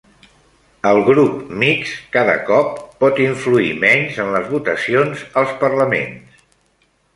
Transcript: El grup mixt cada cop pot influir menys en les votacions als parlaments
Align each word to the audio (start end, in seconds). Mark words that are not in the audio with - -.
El 0.91 1.01
grup 1.09 1.51
mixt 1.63 1.99
cada 2.15 2.33
cop 2.47 2.81
pot 3.05 3.21
influir 3.27 3.77
menys 3.85 4.19
en 4.27 4.33
les 4.39 4.51
votacions 4.57 5.25
als 5.45 5.55
parlaments 5.63 6.45